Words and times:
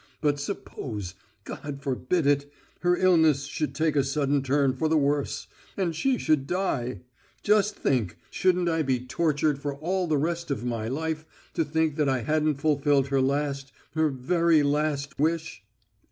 But 0.19 0.39
suppose... 0.39 1.13
God 1.43 1.79
forbid 1.83 2.25
it!... 2.25 2.51
her 2.79 2.97
illness 2.97 3.43
should 3.45 3.75
take 3.75 3.95
a 3.95 4.03
sudden 4.03 4.41
turn 4.41 4.73
for 4.73 4.89
the 4.89 4.97
worse... 4.97 5.45
and 5.77 5.95
she 5.95 6.17
should 6.17 6.47
die! 6.47 7.01
Just 7.43 7.75
think 7.75 8.17
shouldn't 8.31 8.67
I 8.67 8.81
be 8.81 8.99
tortured 9.05 9.59
for 9.59 9.75
all 9.75 10.07
the 10.07 10.17
rest 10.17 10.49
of 10.49 10.65
my 10.65 10.87
life 10.87 11.27
to 11.53 11.63
think 11.63 11.97
that 11.97 12.09
I 12.09 12.21
hadn't 12.21 12.55
fulfilled 12.55 13.09
her 13.09 13.21
last, 13.21 13.71
her 13.93 14.09
very 14.09 14.63
last 14.63 15.19
wish!" 15.19 15.63